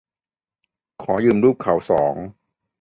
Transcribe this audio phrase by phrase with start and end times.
[1.03, 2.15] ขอยืมรูปเขาสอง